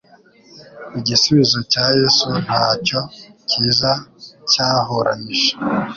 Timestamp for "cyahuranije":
4.51-5.49